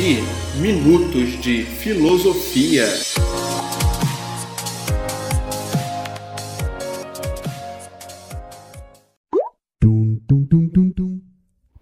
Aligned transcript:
ouvir 0.00 0.22
Minutos 0.56 1.38
de 1.42 1.62
Filosofia. 1.62 2.86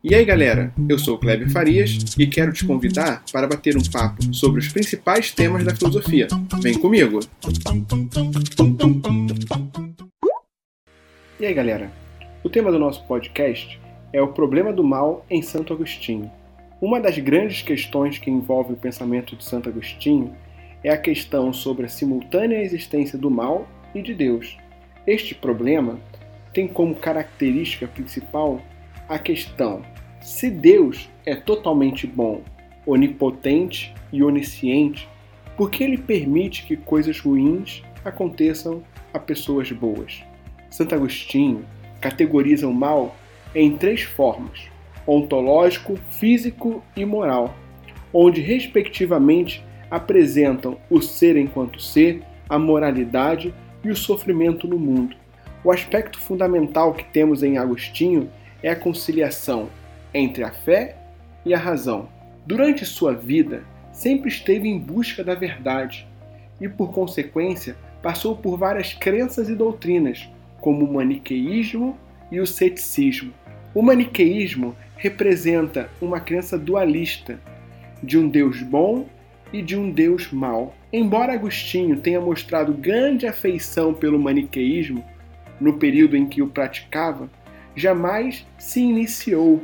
E 0.03 0.15
aí 0.15 0.25
galera, 0.25 0.75
eu 0.89 0.99
sou 0.99 1.15
o 1.15 1.19
Kleber 1.19 1.49
Farias 1.51 2.17
e 2.19 2.27
quero 2.27 2.53
te 2.53 2.65
convidar 2.65 3.23
para 3.33 3.47
bater 3.47 3.77
um 3.77 3.83
papo 3.83 4.35
sobre 4.35 4.61
os 4.61 4.69
principais 4.69 5.31
temas 5.31 5.65
da 5.65 5.75
filosofia. 5.75 6.27
Vem 6.61 6.77
comigo! 6.77 7.21
E 11.39 11.47
aí 11.47 11.55
galera, 11.55 11.93
o 12.43 12.49
tema 12.49 12.73
do 12.73 12.81
nosso 12.81 13.05
podcast 13.07 13.79
é 14.13 14.21
o 14.21 14.29
problema 14.29 14.73
do 14.73 14.83
mal 14.83 15.25
em 15.31 15.41
Santo 15.41 15.73
Agostinho. 15.73 16.38
Uma 16.81 17.01
das 17.01 17.19
grandes 17.19 17.63
questões 17.63 18.19
que 18.19 18.31
envolve 18.31 18.73
o 18.73 18.77
pensamento 18.77 19.35
de 19.35 19.45
Santo 19.45 19.69
Agostinho 19.69 20.35
é 20.83 20.91
a 20.91 20.99
questão 20.99 21.53
sobre 21.53 21.87
a 21.87 21.89
simultânea 21.89 22.63
existência 22.63 23.19
do 23.19 23.31
mal 23.31 23.69
e 23.95 24.01
de 24.01 24.15
Deus. 24.15 24.57
Este 25.07 25.35
problema 25.35 25.99
tem 26.53 26.69
como 26.69 26.95
característica 26.95 27.87
principal 27.89 28.61
a 29.09 29.19
questão 29.19 29.83
se 30.21 30.51
Deus 30.51 31.09
é 31.25 31.35
totalmente 31.35 32.07
bom, 32.07 32.43
onipotente 32.85 33.95
e 34.13 34.23
onisciente, 34.23 35.09
por 35.57 35.71
que 35.71 35.83
ele 35.83 35.97
permite 35.97 36.67
que 36.67 36.77
coisas 36.77 37.21
ruins 37.21 37.83
aconteçam 38.05 38.83
a 39.13 39.19
pessoas 39.19 39.71
boas? 39.73 40.23
Santo 40.71 40.95
Agostinho 40.95 41.65
categoriza 42.01 42.69
o 42.69 42.75
mal 42.75 43.17
em 43.55 43.77
três 43.77 44.03
formas: 44.03 44.69
ontológico, 45.09 45.99
físico 46.11 46.85
e 46.95 47.03
moral, 47.03 47.57
onde, 48.13 48.43
respectivamente, 48.43 49.65
apresentam 49.91 50.77
o 50.91 51.01
ser 51.01 51.37
enquanto 51.39 51.81
ser, 51.81 52.23
a 52.47 52.59
moralidade 52.59 53.55
e 53.83 53.89
o 53.89 53.97
sofrimento 53.97 54.69
no 54.69 54.79
mundo. 54.79 55.17
O 55.65 55.73
aspecto 55.73 56.21
fundamental 56.21 56.93
que 56.93 57.05
temos 57.05 57.43
em 57.43 57.57
Agostinho 57.57 58.31
é 58.63 58.69
a 58.69 58.77
conciliação 58.77 59.71
entre 60.13 60.45
a 60.45 60.51
fé 60.51 60.97
e 61.45 61.55
a 61.55 61.59
razão. 61.59 62.09
Durante 62.47 62.85
sua 62.85 63.15
vida, 63.15 63.63
sempre 63.93 64.29
esteve 64.29 64.69
em 64.69 64.79
busca 64.79 65.25
da 65.25 65.35
verdade 65.35 66.07
e, 66.61 66.69
por 66.69 66.93
consequência, 66.93 67.77
passou 68.03 68.37
por 68.37 68.59
várias 68.59 68.93
crenças 68.93 69.49
e 69.49 69.55
doutrinas, 69.55 70.29
como 70.61 70.85
o 70.85 70.93
maniqueísmo 70.93 71.99
e 72.31 72.41
o 72.41 72.47
ceticismo. 72.47 73.33
O 73.75 73.83
maniqueísmo 73.83 74.75
representa 74.99 75.89
uma 76.01 76.21
crença 76.21 76.59
dualista 76.59 77.41
de 78.03 78.19
um 78.19 78.29
Deus 78.29 78.63
bom 78.63 79.07
e 79.53 79.63
de 79.63 79.77
um 79.77 79.91
Deus 79.91 80.31
mau. 80.31 80.75
Embora 80.93 81.33
Agostinho 81.33 81.99
tenha 81.99 82.21
mostrado 82.21 82.73
grande 82.73 83.27
afeição 83.27 83.95
pelo 83.95 84.19
maniqueísmo 84.19 85.05
no 85.61 85.75
período 85.79 86.17
em 86.17 86.27
que 86.27 86.43
o 86.43 86.49
praticava, 86.49 87.31
jamais 87.75 88.47
se 88.59 88.81
iniciou, 88.81 89.63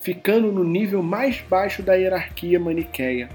ficando 0.00 0.52
no 0.52 0.64
nível 0.64 1.02
mais 1.02 1.40
baixo 1.48 1.82
da 1.82 1.94
hierarquia 1.94 2.58
maniqueia. 2.58 3.28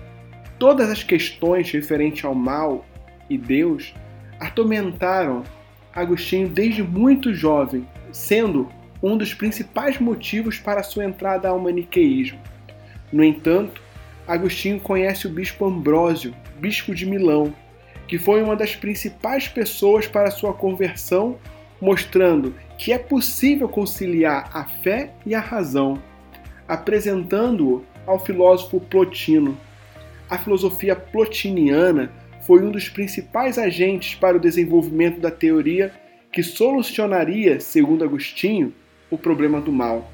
Todas 0.59 0.89
as 0.89 1.04
questões 1.04 1.72
referentes 1.72 2.23
ao 2.26 2.36
mal 2.36 2.86
e 3.30 3.38
Deus 3.38 3.94
atormentaram 4.39 5.44
Agostinho 5.94 6.48
desde 6.48 6.84
muito 6.84 7.34
jovem, 7.34 7.88
sendo 8.11 8.70
um 9.02 9.17
dos 9.17 9.34
principais 9.34 10.00
motivos 10.00 10.58
para 10.58 10.84
sua 10.84 11.06
entrada 11.06 11.50
ao 11.50 11.59
maniqueísmo. 11.59 12.40
No 13.12 13.23
entanto, 13.23 13.81
Agostinho 14.28 14.80
conhece 14.80 15.28
o 15.28 15.30
bispo 15.30 15.66
Ambrósio, 15.66 16.36
bispo 16.59 16.94
de 16.94 17.05
Milão, 17.05 17.54
que 18.08 18.17
foi 18.17 18.42
uma 18.42 18.55
das 18.55 18.76
principais 18.76 19.48
pessoas 19.48 20.08
para 20.08 20.32
sua 20.32 20.54
conversão, 20.54 21.38
mostrando 21.80 22.54
que 22.77 22.92
é 22.92 22.98
possível 22.98 23.70
conciliar 23.70 24.49
a 24.54 24.66
fé 24.66 25.11
e 25.26 25.36
a 25.36 25.39
razão, 25.39 26.02
apresentando-o 26.67 27.86
ao 28.05 28.20
filósofo 28.20 28.80
Plotino. 28.80 29.58
A 30.30 30.38
filosofia 30.38 30.95
plotiniana 30.95 32.11
foi 32.42 32.64
um 32.64 32.71
dos 32.71 32.89
principais 32.89 33.58
agentes 33.58 34.16
para 34.16 34.38
o 34.38 34.39
desenvolvimento 34.39 35.20
da 35.20 35.32
teoria 35.32 35.94
que 36.32 36.44
solucionaria, 36.44 37.60
segundo 37.60 38.04
Agostinho, 38.04 38.73
o 39.10 39.18
problema 39.18 39.62
do 39.62 39.72
mal. 39.72 40.10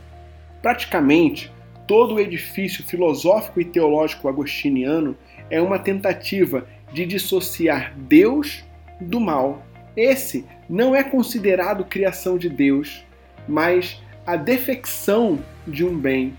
Praticamente, 0.62 1.52
todo 1.88 2.16
o 2.16 2.20
edifício 2.20 2.84
filosófico 2.84 3.59
e 3.59 3.66
teológico 3.66 4.28
agostiniano 4.28 5.16
é 5.50 5.62
uma 5.62 5.80
tentativa 5.80 6.68
de 6.92 7.06
dissociar 7.06 7.94
Deus 7.98 8.64
do 9.02 9.20
mal. 9.20 9.66
Esse 9.96 10.46
não 10.70 10.96
é 10.96 11.04
considerado 11.04 11.86
criação 11.86 12.38
de 12.38 12.50
Deus, 12.50 13.04
mas 13.48 14.02
a 14.26 14.36
defecção 14.36 15.40
de 15.68 15.86
um 15.86 15.98
bem. 15.98 16.34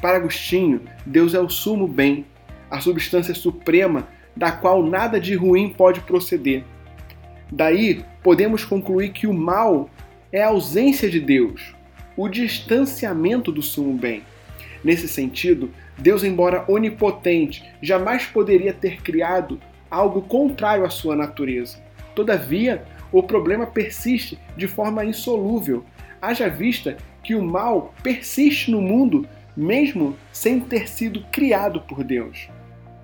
Para 0.00 0.16
Agostinho, 0.16 0.82
Deus 1.04 1.34
é 1.34 1.40
o 1.40 1.48
sumo 1.48 1.88
bem, 1.88 2.24
a 2.70 2.80
substância 2.80 3.34
suprema 3.34 4.06
da 4.36 4.52
qual 4.52 4.82
nada 4.82 5.20
de 5.20 5.34
ruim 5.34 5.68
pode 5.68 6.00
proceder. 6.00 6.64
Daí 7.50 8.04
podemos 8.22 8.64
concluir 8.64 9.12
que 9.12 9.26
o 9.26 9.32
mal 9.32 9.88
é 10.32 10.42
a 10.42 10.48
ausência 10.48 11.08
de 11.08 11.20
Deus, 11.20 11.74
o 12.16 12.28
distanciamento 12.28 13.50
do 13.50 13.62
sumo 13.62 13.94
bem. 13.94 14.22
Nesse 14.82 15.08
sentido, 15.08 15.70
Deus, 15.98 16.22
embora 16.22 16.64
onipotente, 16.68 17.64
jamais 17.80 18.26
poderia 18.26 18.72
ter 18.72 19.00
criado 19.02 19.60
algo 19.90 20.22
contrário 20.22 20.84
à 20.84 20.90
sua 20.90 21.16
natureza. 21.16 21.78
Todavia, 22.14 22.84
o 23.10 23.22
problema 23.22 23.66
persiste 23.66 24.38
de 24.56 24.66
forma 24.68 25.04
insolúvel, 25.04 25.84
haja 26.20 26.48
vista 26.48 26.96
que 27.22 27.34
o 27.34 27.42
mal 27.42 27.94
persiste 28.02 28.70
no 28.70 28.80
mundo 28.80 29.26
mesmo 29.56 30.16
sem 30.32 30.60
ter 30.60 30.88
sido 30.88 31.24
criado 31.32 31.80
por 31.80 32.04
Deus. 32.04 32.48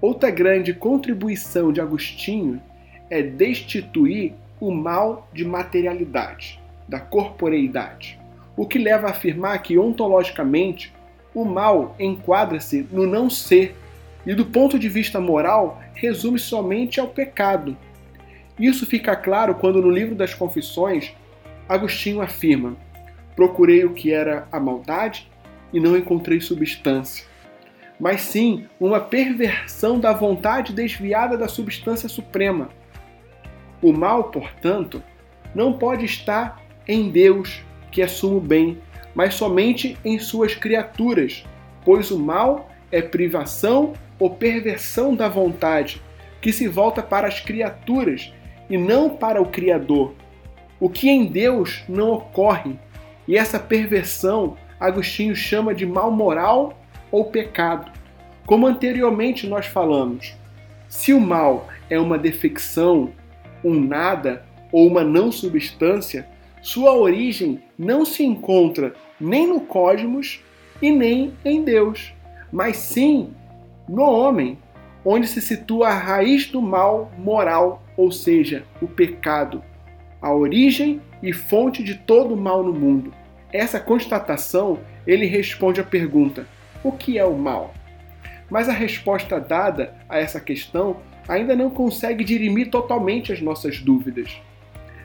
Outra 0.01 0.31
grande 0.31 0.75
contribuição 0.75 1.73
de 1.73 1.81
Agostinho 1.81 2.61
é 3.09 3.23
destituir 3.23 4.35
o 4.61 4.71
mal 4.71 5.29
de 5.33 5.45
materialidade, 5.45 6.61
da 6.89 6.99
corporeidade 6.99 8.20
o 8.61 8.67
que 8.67 8.79
leva 8.79 9.07
a 9.07 9.11
afirmar 9.11 9.63
que, 9.63 9.79
ontologicamente, 9.79 10.93
o 11.35 11.47
mal 11.47 11.97
enquadra-se 11.99 12.87
no 12.93 13.07
não 13.07 13.31
ser 13.31 13.75
e, 14.27 14.35
do 14.35 14.45
ponto 14.45 14.79
de 14.79 14.87
vista 14.87 15.19
moral, 15.19 15.81
resume 15.95 16.39
somente 16.39 17.01
ao 17.01 17.09
pecado. 17.09 17.75
Isso 18.59 18.85
fica 18.85 19.17
claro 19.17 19.55
quando, 19.55 19.81
no 19.81 19.91
livro 19.91 20.15
das 20.15 20.35
Confissões, 20.35 21.11
Agostinho 21.67 22.21
afirma: 22.21 22.77
Procurei 23.35 23.83
o 23.87 23.95
que 23.95 24.13
era 24.13 24.47
a 24.53 24.61
maldade 24.61 25.27
e 25.73 25.81
não 25.81 25.97
encontrei 25.97 26.39
substância, 26.39 27.25
mas 27.99 28.21
sim 28.21 28.67
uma 28.79 29.01
perversão 29.01 29.99
da 29.99 30.13
vontade 30.13 30.75
desviada 30.75 31.39
da 31.39 31.49
substância 31.49 32.11
suprema. 32.11 32.69
O 33.81 33.91
mal, 33.91 34.25
portanto, 34.25 35.03
não 35.55 35.73
pode 35.73 36.05
estar 36.05 36.61
em 36.87 37.09
Deus, 37.09 37.65
que 37.91 38.03
assuma 38.03 38.37
o 38.37 38.41
bem, 38.41 38.79
mas 39.15 39.35
somente 39.35 39.97
em 40.05 40.19
suas 40.19 40.55
criaturas, 40.55 41.45
pois 41.85 42.11
o 42.11 42.19
mal 42.19 42.69
é 42.91 43.03
privação 43.03 43.93
ou 44.19 44.31
perversão 44.31 45.15
da 45.15 45.29
vontade, 45.29 46.01
que 46.41 46.53
se 46.53 46.69
volta 46.69 47.03
para 47.03 47.27
as 47.27 47.41
criaturas 47.41 48.33
e 48.69 48.79
não 48.79 49.11
para 49.11 49.41
o 49.41 49.47
Criador. 49.47 50.15
O 50.79 50.89
que 50.89 51.09
em 51.11 51.27
Deus 51.27 51.83
não 51.89 52.13
ocorre, 52.13 52.79
e 53.27 53.37
essa 53.37 53.59
perversão 53.59 54.57
Agostinho 54.79 55.37
chama 55.37 55.75
de 55.75 55.85
mal 55.85 56.11
moral 56.11 56.79
ou 57.11 57.27
pecado. 57.27 57.93
Como 58.47 58.67
anteriormente 58.67 59.47
nós 59.47 59.67
falamos, 59.67 60.35
se 60.89 61.13
o 61.13 61.21
mal 61.21 61.69
é 61.91 62.01
uma 62.01 62.19
defecção, 62.19 63.13
um 63.63 63.79
nada 63.79 64.45
ou 64.73 64.87
uma 64.87 65.05
não 65.05 65.31
substância, 65.31 66.27
sua 66.63 66.95
origem 66.95 67.63
não 67.79 68.05
se 68.05 68.25
encontra 68.25 68.95
nem 69.21 69.47
no 69.47 69.61
cosmos 69.61 70.43
e 70.81 70.91
nem 70.91 71.33
em 71.45 71.63
Deus, 71.63 72.13
mas 72.53 72.77
sim 72.77 73.33
no 73.89 74.03
homem, 74.03 74.59
onde 75.05 75.27
se 75.27 75.41
situa 75.41 75.89
a 75.89 75.99
raiz 75.99 76.47
do 76.47 76.61
mal 76.61 77.11
moral, 77.19 77.83
ou 77.97 78.13
seja, 78.13 78.65
o 78.81 78.87
pecado, 78.87 79.63
a 80.21 80.33
origem 80.33 81.01
e 81.23 81.33
fonte 81.33 81.83
de 81.83 81.95
todo 81.95 82.35
o 82.35 82.37
mal 82.37 82.63
no 82.63 82.73
mundo. 82.73 83.13
Essa 83.53 83.81
constatação, 83.81 84.79
ele 85.07 85.27
responde 85.27 85.81
à 85.81 85.85
pergunta: 85.85 86.47
o 86.85 86.93
que 86.93 87.19
é 87.19 87.25
o 87.25 87.37
mal? 87.37 87.75
Mas 88.51 88.69
a 88.69 88.73
resposta 88.73 89.41
dada 89.41 89.95
a 90.09 90.19
essa 90.19 90.41
questão 90.41 90.99
ainda 91.27 91.55
não 91.55 91.71
consegue 91.71 92.25
dirimir 92.25 92.71
totalmente 92.71 93.33
as 93.33 93.41
nossas 93.41 93.81
dúvidas. 93.81 94.41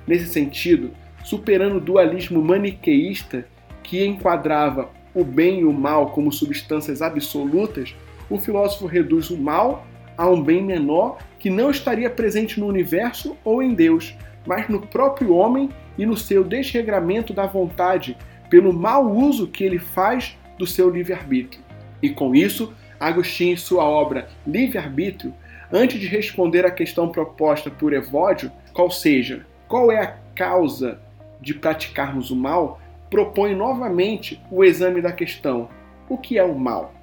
Nesse 0.07 0.27
sentido, 0.27 0.91
superando 1.25 1.77
o 1.77 1.81
dualismo 1.81 2.41
maniqueísta 2.41 3.47
que 3.81 4.05
enquadrava 4.05 4.89
o 5.13 5.23
bem 5.23 5.61
e 5.61 5.65
o 5.65 5.73
mal 5.73 6.11
como 6.11 6.31
substâncias 6.31 7.01
absolutas, 7.01 7.95
o 8.29 8.37
filósofo 8.37 8.85
reduz 8.85 9.31
o 9.31 9.37
mal 9.37 9.87
a 10.15 10.29
um 10.29 10.41
bem 10.41 10.63
menor 10.63 11.17
que 11.39 11.49
não 11.49 11.71
estaria 11.71 12.09
presente 12.09 12.59
no 12.59 12.67
universo 12.67 13.35
ou 13.43 13.61
em 13.61 13.73
Deus, 13.73 14.15
mas 14.45 14.69
no 14.69 14.85
próprio 14.85 15.33
homem 15.33 15.69
e 15.97 16.05
no 16.05 16.15
seu 16.15 16.43
desregramento 16.43 17.33
da 17.33 17.47
vontade, 17.47 18.15
pelo 18.49 18.71
mau 18.71 19.11
uso 19.11 19.47
que 19.47 19.63
ele 19.63 19.79
faz 19.79 20.37
do 20.59 20.67
seu 20.67 20.89
livre-arbítrio. 20.89 21.63
E 22.01 22.09
com 22.09 22.35
isso, 22.35 22.71
Agostinho, 22.99 23.53
em 23.53 23.57
sua 23.57 23.83
obra 23.83 24.27
Livre-arbítrio, 24.45 25.33
antes 25.71 25.99
de 25.99 26.07
responder 26.07 26.65
à 26.65 26.71
questão 26.71 27.09
proposta 27.09 27.71
por 27.71 27.93
Evódio, 27.93 28.51
qual 28.73 28.91
seja, 28.91 29.45
qual 29.67 29.91
é 29.91 30.01
a 30.01 30.17
causa 30.35 30.99
de 31.41 31.53
praticarmos 31.53 32.31
o 32.31 32.35
mal, 32.35 32.79
propõe 33.09 33.55
novamente 33.55 34.41
o 34.51 34.63
exame 34.63 35.01
da 35.01 35.11
questão: 35.11 35.69
o 36.09 36.17
que 36.17 36.37
é 36.37 36.43
o 36.43 36.57
mal? 36.57 36.93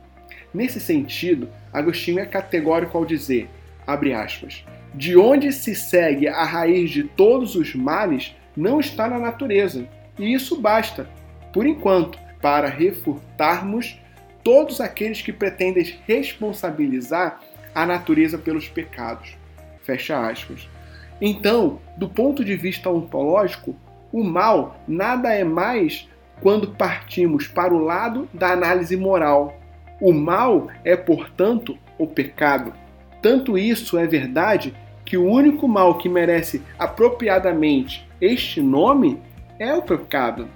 Nesse 0.52 0.80
sentido, 0.80 1.48
Agostinho 1.72 2.18
é 2.18 2.26
categórico 2.26 2.98
ao 2.98 3.06
dizer, 3.06 3.48
aspas, 3.86 4.64
de 4.94 5.16
onde 5.16 5.52
se 5.52 5.74
segue 5.74 6.28
a 6.28 6.44
raiz 6.44 6.90
de 6.90 7.04
todos 7.04 7.56
os 7.56 7.74
males 7.74 8.34
não 8.54 8.78
está 8.78 9.08
na 9.08 9.18
natureza, 9.18 9.88
e 10.18 10.34
isso 10.34 10.60
basta, 10.60 11.08
por 11.52 11.66
enquanto, 11.66 12.18
para 12.40 12.68
refutarmos 12.68 13.98
todos 14.44 14.80
aqueles 14.80 15.22
que 15.22 15.32
pretendem 15.32 15.98
responsabilizar 16.06 17.40
a 17.74 17.86
natureza 17.86 18.36
pelos 18.36 18.68
pecados. 18.68 19.36
Fecha 19.82 20.28
aspas. 20.28 20.68
Então, 21.20 21.80
do 21.96 22.08
ponto 22.08 22.44
de 22.44 22.56
vista 22.56 22.90
ontológico, 22.90 23.76
o 24.12 24.22
mal 24.22 24.76
nada 24.86 25.32
é 25.32 25.42
mais 25.42 26.08
quando 26.40 26.72
partimos 26.72 27.46
para 27.46 27.72
o 27.72 27.78
lado 27.78 28.28
da 28.34 28.52
análise 28.52 28.96
moral. 28.96 29.56
O 30.00 30.12
mal 30.12 30.68
é, 30.84 30.96
portanto, 30.96 31.78
o 31.96 32.06
pecado. 32.06 32.72
Tanto 33.22 33.56
isso 33.56 33.96
é 33.96 34.06
verdade 34.06 34.74
que 35.04 35.16
o 35.16 35.24
único 35.24 35.68
mal 35.68 35.98
que 35.98 36.08
merece 36.08 36.62
apropriadamente 36.78 38.08
este 38.20 38.60
nome 38.60 39.20
é 39.58 39.72
o 39.74 39.82
pecado. 39.82 40.48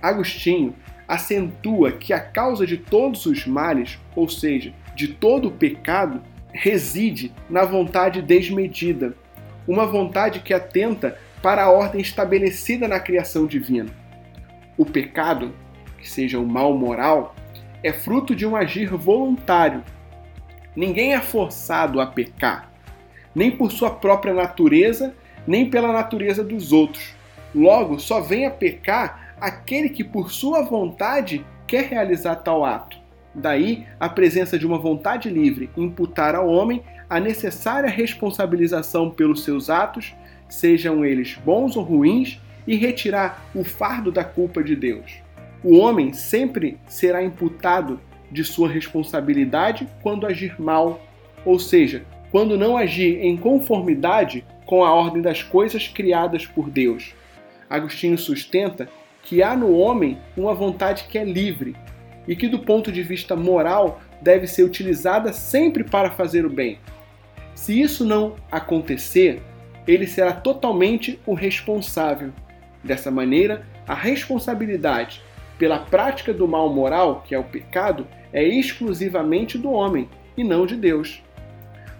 Agostinho 0.00 0.74
acentua 1.06 1.92
que 1.92 2.12
a 2.12 2.20
causa 2.20 2.66
de 2.66 2.76
todos 2.76 3.26
os 3.26 3.46
males, 3.46 3.98
ou 4.14 4.28
seja, 4.28 4.72
de 4.94 5.08
todo 5.08 5.48
o 5.48 5.52
pecado, 5.52 6.22
reside 6.52 7.32
na 7.50 7.64
vontade 7.64 8.22
desmedida, 8.22 9.14
uma 9.66 9.86
vontade 9.86 10.40
que 10.40 10.52
atenta 10.54 11.18
para 11.42 11.64
a 11.64 11.70
ordem 11.70 12.00
estabelecida 12.00 12.86
na 12.86 13.00
criação 13.00 13.46
divina. 13.46 13.90
O 14.78 14.86
pecado, 14.86 15.52
que 15.98 16.08
seja 16.08 16.38
o 16.38 16.46
mal 16.46 16.72
moral, 16.74 17.34
é 17.82 17.92
fruto 17.92 18.34
de 18.34 18.46
um 18.46 18.54
agir 18.54 18.88
voluntário. 18.90 19.82
Ninguém 20.74 21.14
é 21.14 21.20
forçado 21.20 22.00
a 22.00 22.06
pecar, 22.06 22.70
nem 23.34 23.50
por 23.50 23.72
sua 23.72 23.90
própria 23.90 24.32
natureza, 24.32 25.14
nem 25.46 25.68
pela 25.68 25.92
natureza 25.92 26.44
dos 26.44 26.72
outros. 26.72 27.14
Logo, 27.54 27.98
só 27.98 28.20
vem 28.20 28.46
a 28.46 28.50
pecar 28.50 29.34
aquele 29.40 29.88
que 29.88 30.04
por 30.04 30.30
sua 30.30 30.62
vontade 30.62 31.44
quer 31.66 31.86
realizar 31.86 32.36
tal 32.36 32.64
ato. 32.64 32.96
Daí 33.34 33.86
a 33.98 34.08
presença 34.08 34.58
de 34.58 34.66
uma 34.66 34.78
vontade 34.78 35.28
livre 35.28 35.70
imputar 35.76 36.34
ao 36.34 36.48
homem 36.48 36.82
a 37.08 37.18
necessária 37.18 37.90
responsabilização 37.90 39.10
pelos 39.10 39.42
seus 39.42 39.68
atos, 39.68 40.14
sejam 40.52 41.04
eles 41.04 41.38
bons 41.44 41.76
ou 41.76 41.82
ruins, 41.82 42.38
e 42.66 42.76
retirar 42.76 43.44
o 43.54 43.64
fardo 43.64 44.12
da 44.12 44.22
culpa 44.22 44.62
de 44.62 44.76
Deus. 44.76 45.12
O 45.64 45.78
homem 45.78 46.12
sempre 46.12 46.78
será 46.86 47.22
imputado 47.22 48.00
de 48.30 48.44
sua 48.44 48.68
responsabilidade 48.68 49.88
quando 50.02 50.26
agir 50.26 50.60
mal, 50.60 51.04
ou 51.44 51.58
seja, 51.58 52.04
quando 52.30 52.56
não 52.56 52.76
agir 52.76 53.20
em 53.20 53.36
conformidade 53.36 54.44
com 54.64 54.84
a 54.84 54.92
ordem 54.92 55.20
das 55.20 55.42
coisas 55.42 55.88
criadas 55.88 56.46
por 56.46 56.70
Deus. 56.70 57.14
Agostinho 57.68 58.16
sustenta 58.16 58.88
que 59.22 59.42
há 59.42 59.56
no 59.56 59.72
homem 59.72 60.18
uma 60.36 60.54
vontade 60.54 61.04
que 61.08 61.18
é 61.18 61.24
livre 61.24 61.76
e 62.26 62.36
que, 62.36 62.48
do 62.48 62.58
ponto 62.58 62.92
de 62.92 63.02
vista 63.02 63.34
moral, 63.34 64.00
deve 64.20 64.46
ser 64.46 64.62
utilizada 64.62 65.32
sempre 65.32 65.82
para 65.84 66.10
fazer 66.10 66.46
o 66.46 66.50
bem. 66.50 66.78
Se 67.54 67.80
isso 67.80 68.04
não 68.04 68.36
acontecer, 68.50 69.42
ele 69.86 70.06
será 70.06 70.32
totalmente 70.32 71.20
o 71.26 71.34
responsável. 71.34 72.32
Dessa 72.82 73.10
maneira, 73.10 73.66
a 73.86 73.94
responsabilidade 73.94 75.22
pela 75.58 75.78
prática 75.78 76.32
do 76.32 76.48
mal 76.48 76.72
moral, 76.72 77.22
que 77.26 77.34
é 77.34 77.38
o 77.38 77.44
pecado, 77.44 78.06
é 78.32 78.42
exclusivamente 78.42 79.56
do 79.56 79.70
homem 79.70 80.08
e 80.36 80.42
não 80.42 80.66
de 80.66 80.76
Deus. 80.76 81.22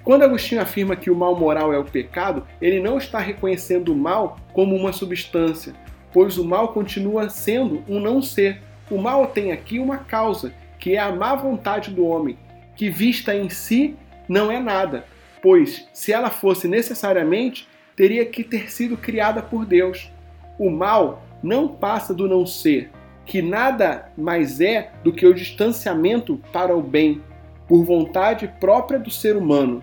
Quando 0.03 0.23
Agostinho 0.23 0.61
afirma 0.61 0.97
que 0.97 1.11
o 1.11 1.15
mal 1.15 1.39
moral 1.39 1.73
é 1.73 1.79
o 1.79 1.85
pecado, 1.85 2.45
ele 2.61 2.81
não 2.81 2.99
está 2.99 3.21
reconhecendo 3.21 3.93
o 3.93 3.97
mal 3.97 4.37
como 4.53 4.75
uma 4.75 4.93
substância, 4.93 5.75
pois 6.13 6.39
o 6.39 6.45
mal 6.45 6.73
continua 6.73 7.29
sendo 7.29 7.85
um 7.89 8.01
não 8.01 8.21
ser. 8.21 8.61
O 8.91 8.99
mal 8.99 9.29
tem 9.29 9.53
aqui 9.53 9.79
uma 9.79 9.99
causa, 9.99 10.53
que 10.79 10.97
é 10.97 10.99
a 10.99 11.13
má 11.13 11.37
vontade 11.37 11.93
do 11.93 12.05
homem, 12.05 12.37
que 12.75 12.91
vista 12.91 13.33
em 13.35 13.49
si 13.49 13.95
não 14.29 14.51
é 14.51 14.59
nada, 14.59 15.05
pois 15.41 15.89
se 15.93 16.13
ela 16.13 16.31
fosse 16.31 16.67
necessariamente, 16.67 17.69
teria 17.97 18.25
que 18.25 18.43
ter 18.43 18.71
sido 18.71 18.97
criada 18.97 19.43
por 19.43 19.65
Deus. 19.65 20.11
O 20.59 20.71
mal 20.71 21.23
não 21.43 21.69
passa 21.69 22.15
do 22.15 22.29
não 22.29 22.47
ser, 22.47 22.91
que 23.25 23.43
nada 23.43 24.11
mais 24.17 24.61
é 24.61 24.91
do 25.03 25.13
que 25.13 25.27
o 25.27 25.35
distanciamento 25.35 26.41
para 26.53 26.77
o 26.77 26.83
bem, 26.83 27.21
por 27.69 27.85
vontade 27.85 28.53
própria 28.61 28.99
do 28.99 29.11
ser 29.11 29.37
humano. 29.37 29.83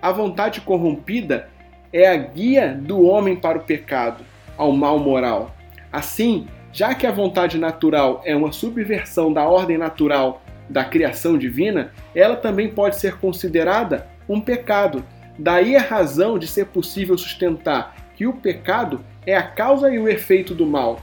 A 0.00 0.12
vontade 0.12 0.60
corrompida 0.60 1.48
é 1.92 2.06
a 2.08 2.16
guia 2.16 2.74
do 2.74 3.02
homem 3.02 3.36
para 3.36 3.58
o 3.58 3.62
pecado, 3.62 4.24
ao 4.56 4.72
mal 4.72 4.98
moral. 4.98 5.54
Assim, 5.92 6.46
já 6.72 6.94
que 6.94 7.06
a 7.06 7.12
vontade 7.12 7.58
natural 7.58 8.20
é 8.24 8.36
uma 8.36 8.52
subversão 8.52 9.32
da 9.32 9.48
ordem 9.48 9.78
natural 9.78 10.42
da 10.68 10.84
criação 10.84 11.38
divina, 11.38 11.92
ela 12.14 12.36
também 12.36 12.68
pode 12.68 12.96
ser 12.96 13.18
considerada 13.18 14.06
um 14.28 14.40
pecado. 14.40 15.04
Daí 15.38 15.76
a 15.76 15.82
razão 15.82 16.38
de 16.38 16.46
ser 16.46 16.66
possível 16.66 17.16
sustentar 17.18 17.94
que 18.16 18.26
o 18.26 18.32
pecado 18.32 19.04
é 19.26 19.36
a 19.36 19.42
causa 19.42 19.90
e 19.92 19.98
o 19.98 20.08
efeito 20.08 20.54
do 20.54 20.66
mal. 20.66 21.00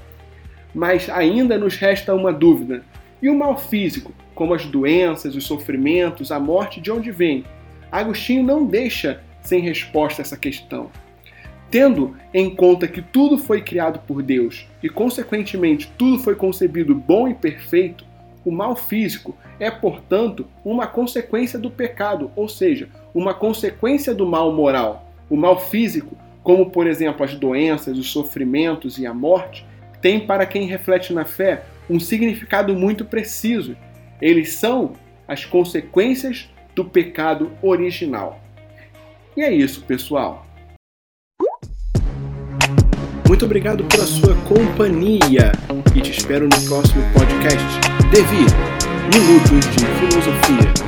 Mas 0.73 1.09
ainda 1.09 1.57
nos 1.57 1.75
resta 1.75 2.15
uma 2.15 2.33
dúvida: 2.33 2.83
e 3.21 3.29
o 3.29 3.37
mal 3.37 3.57
físico, 3.57 4.13
como 4.33 4.53
as 4.53 4.65
doenças, 4.65 5.35
os 5.35 5.45
sofrimentos, 5.45 6.31
a 6.31 6.39
morte, 6.39 6.81
de 6.81 6.91
onde 6.91 7.11
vem? 7.11 7.45
Agostinho 7.91 8.43
não 8.43 8.65
deixa 8.65 9.21
sem 9.41 9.61
resposta 9.61 10.21
essa 10.21 10.35
questão. 10.35 10.89
Tendo 11.69 12.15
em 12.33 12.55
conta 12.55 12.87
que 12.87 13.01
tudo 13.01 13.37
foi 13.37 13.61
criado 13.61 13.99
por 14.07 14.21
Deus 14.21 14.67
e, 14.81 14.89
consequentemente, 14.89 15.91
tudo 15.97 16.19
foi 16.19 16.35
concebido 16.35 16.95
bom 16.95 17.27
e 17.27 17.33
perfeito, 17.33 18.05
o 18.45 18.51
mal 18.51 18.75
físico 18.75 19.35
é, 19.59 19.69
portanto, 19.71 20.47
uma 20.63 20.87
consequência 20.87 21.57
do 21.57 21.69
pecado, 21.69 22.31
ou 22.35 22.47
seja, 22.49 22.89
uma 23.13 23.33
consequência 23.33 24.13
do 24.13 24.25
mal 24.25 24.51
moral. 24.51 25.11
O 25.29 25.37
mal 25.37 25.59
físico, 25.59 26.17
como 26.41 26.69
por 26.69 26.87
exemplo 26.87 27.23
as 27.23 27.35
doenças, 27.35 27.97
os 27.97 28.11
sofrimentos 28.11 28.97
e 28.97 29.05
a 29.05 29.13
morte, 29.13 29.65
tem 30.01 30.19
para 30.19 30.45
quem 30.45 30.67
reflete 30.67 31.13
na 31.13 31.25
fé 31.25 31.63
um 31.89 31.99
significado 31.99 32.75
muito 32.75 33.05
preciso. 33.05 33.75
Eles 34.21 34.53
são 34.53 34.93
as 35.27 35.45
consequências 35.45 36.49
do 36.75 36.83
pecado 36.83 37.51
original. 37.61 38.39
E 39.35 39.41
é 39.41 39.51
isso, 39.51 39.81
pessoal. 39.83 40.45
Muito 43.27 43.45
obrigado 43.45 43.83
pela 43.85 44.05
sua 44.05 44.35
companhia 44.43 45.51
e 45.95 46.01
te 46.01 46.11
espero 46.11 46.45
no 46.45 46.61
próximo 46.67 47.01
podcast. 47.13 47.92
Devi, 48.13 48.45
Minutos 49.11 49.65
de 49.71 49.85
Filosofia. 49.87 50.82